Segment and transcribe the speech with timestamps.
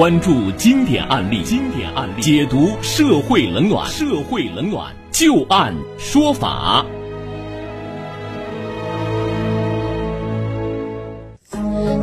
[0.00, 6.86] 关注经典案例，经典案例解读社会冷暖，社会冷暖就案说法。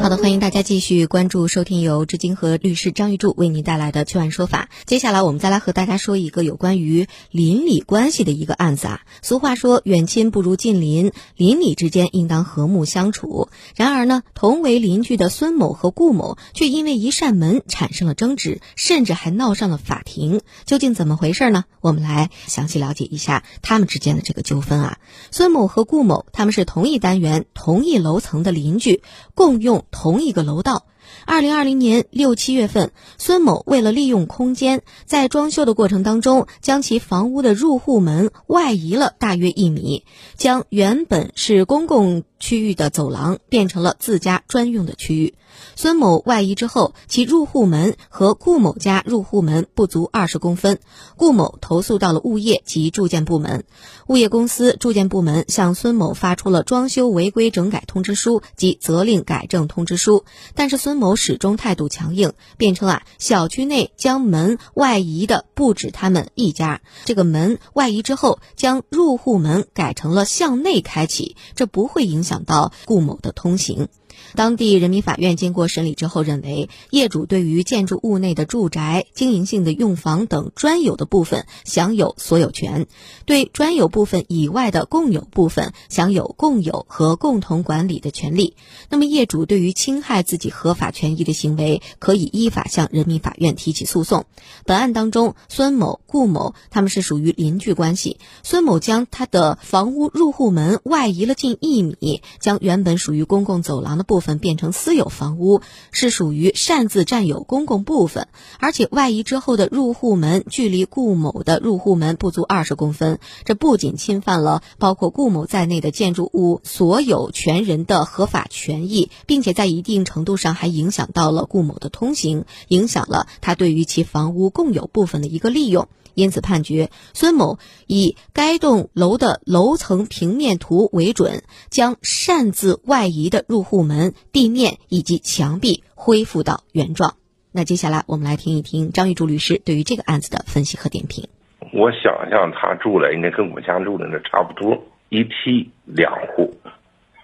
[0.07, 4.69] 好的，欢迎大家继续关注收听由知金和律师张玉柱为您带来的《去案说法》。
[4.85, 9.01] 接下来，我们再来和大家说一个有关于邻里关系的一个案子啊。
[9.21, 13.49] 俗话说“远亲不如近邻”，邻里之间应当和睦相处。
[13.75, 20.39] 然而呢，同为邻居的孙某和顾某却因为一扇门产生了争执，甚至还闹上了法庭。
[20.63, 21.65] 究竟怎么回事呢？
[21.81, 24.99] 我们来详细了解一下他们之间的这个纠纷啊。
[25.31, 29.03] 孙某和顾某他们是同一单元、同一楼层的邻居，
[29.35, 29.83] 共用。
[29.99, 30.83] 同一个楼道，
[31.25, 45.33] 二零二零年六七月份，孙某为了利用空间，在装修的过程当中，将其房屋的入户门外移了大约一米，将原本是公共区域的走廊变成了自家专用的区域。
[45.75, 50.79] 孙某外移之后，其入户门和顾某家入户门不足二十公分。
[51.15, 53.63] 顾某投诉到了物业及住建部门，
[54.07, 73.87] 物业公司、住建部门向孙某发出了装修违规整改通知书及责令改正通知书，但是孙某始终态度强硬，辩称啊，小区内将门外移的不止他们一家，这个门外移之后，将入户门改成了向内开启，这不会影响到顾某的通行。
[74.35, 82.87] 当地人民法院经过审理之后认为，业主对于建筑物内的住宅、经营性的用房等专有的部分享有所有权，
[83.25, 88.55] 对专有部分以外的共有部分享有共有和共同管理的权利。
[88.89, 94.25] 那么，业主对于侵害自己合法权益的行为，可以依法向人民法院提起诉讼。
[94.65, 98.19] 本案当中，孙某、顾某他们是属于邻居关系。
[98.43, 108.27] 孙某将他的房屋入户门外移了近一米，将原本属于公共走廊的部分变成私有房屋，是属于擅自占有公共部分，
[108.59, 125.87] 而且外移之后的入户门距离顾某的入户门不足二十公分，这不仅侵犯了包括顾某在内的建筑物所有权人的合法权益，并且在一定程度上还影响到了顾某的通行，影响了他对于其房屋共有部分的一个利用。
[126.17, 137.17] 因此，判决孙某以该栋楼的楼层平面图为准，将擅自外移的入户门、地面以及墙壁恢复到原状。
[137.51, 141.29] 那接下来，我们来听一听张玉柱律师对于这个案子的分析和点评。
[141.71, 144.75] 我想象他住的应该跟我家住的那差不多，
[145.09, 146.51] 一梯两户，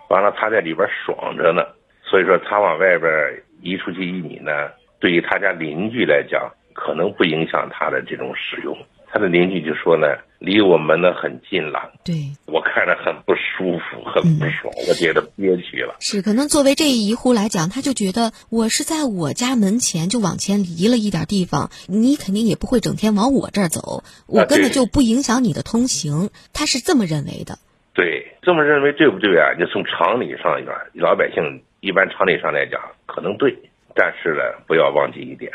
[0.08, 1.64] 完了他在里边爽着呢，
[2.06, 3.12] 所以说他往外边
[3.64, 4.52] 移出去一米呢，
[5.00, 6.52] 对于他家邻居来讲。
[6.74, 8.78] 可能不影响他的这种使用。
[9.12, 10.08] 他的邻居就说呢，
[10.40, 11.92] 离我们呢很近了。
[12.04, 12.16] 对，
[12.48, 15.96] 我看着很不舒服，很不爽，我觉得憋屈了。
[16.00, 26.32] 是，可能作为这一户来讲，他就觉得我是在我家门前就往前离了一点地方，你肯定也不会整天往我这儿走，我根本就不影响你的通行。
[26.52, 27.60] 他是这么认为的。
[27.94, 29.54] 对，这么认为对不对啊？
[29.60, 33.56] 你从常理上讲，老百姓一般常理上来讲可能对，
[33.94, 35.52] 但是呢，不要忘记一点。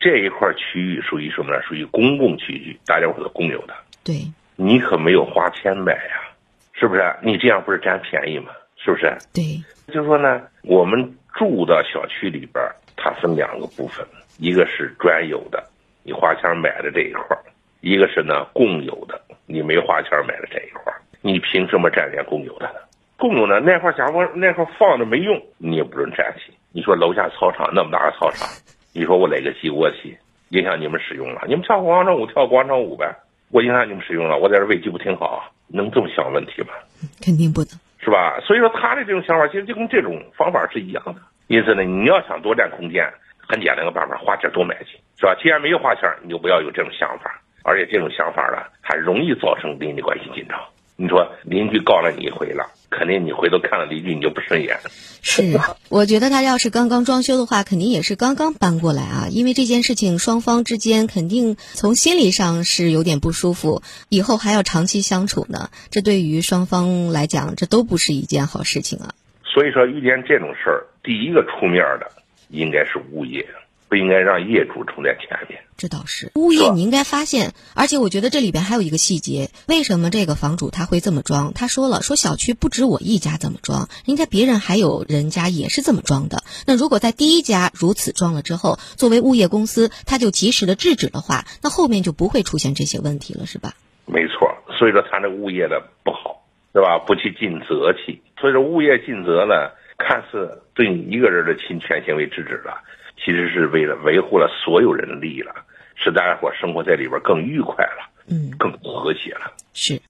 [0.00, 1.60] 这一块区域属于什么呢？
[1.62, 3.74] 属于公共区域，大家伙都共有的。
[4.04, 4.14] 对，
[4.56, 6.30] 你可没有花钱买呀，
[6.72, 7.02] 是不是？
[7.22, 8.52] 你这样不是占便宜吗？
[8.76, 9.12] 是不是？
[9.34, 12.64] 对，就说呢，我们住的小区里边，
[12.96, 14.06] 它分两个部分，
[14.38, 15.62] 一个是专有的，
[16.04, 17.36] 你花钱买的这一块
[17.80, 22.80] 一个是呢共有的，你没花钱买的这一块你凭什么占人家共有的呢？
[23.16, 26.52] 共有的那块假如那块放着没用，你也不准占去。
[26.70, 28.46] 你说楼下操场那么大个操场。
[28.98, 31.42] 你说我垒个鸡窝去，影响你们使用了？
[31.46, 33.14] 你们跳广场舞跳广场舞呗，
[33.52, 34.36] 我影响你们使用了？
[34.36, 35.48] 我在这喂鸡不挺好？
[35.68, 36.70] 能这么想问题吗？
[37.22, 37.70] 肯定不能，
[38.00, 38.40] 是吧？
[38.42, 41.14] 所以说他的这种想法其实就跟这种方法是一样的。
[41.46, 43.08] 因此呢，你要想多占空间，
[43.38, 45.36] 很简单的办法，花钱多买去，是吧？
[45.40, 50.58] 既然没有花钱，你就不要有这种想法，而且这种想法呢，还容易造成邻里关系紧张。
[51.00, 54.80] 你说邻居告了你一回了，肯定你回头看了邻居你就不顺眼。
[55.22, 55.56] 是，
[55.88, 59.28] 我觉得他要是刚刚装修的话，肯定也是刚刚搬过来啊。
[59.30, 65.70] 因为这件事情双方之间肯定从心理上是有点不舒服，以后还要长期相处呢。
[65.90, 69.14] 这对于双方来讲，这都不是一件好事情啊。
[69.44, 72.10] 所以说，遇见这种事儿，第一个出面的
[72.48, 73.46] 应该是物业。
[73.88, 77.54] 不应该让业主冲在前面，这倒是物业，你应该发现。
[77.74, 81.52] 而且我觉得这里边还有一个细节，为什么这个房主他会这么装？
[81.54, 86.42] 他说了，说小区不止我一家这么装，人家别人还有人家也是这么装的。
[86.66, 93.74] 那如果在第一家如此装了之后，作为物业公司，他就及时的制止的话，那后面就不会出现这些问题了，是吧？
[94.04, 94.48] 没错，
[94.78, 96.42] 所以说他这物业的不好，
[96.74, 96.98] 是吧？
[97.06, 102.80] 不去尽责去，所以说物业尽责呢，看似对你一个人的侵权行为制止了。
[103.20, 105.52] 其实是为了维护了所有人的利益了，
[105.96, 109.52] 使大家伙生活在里边更愉快了，嗯，更和谐了。
[109.74, 110.00] 是。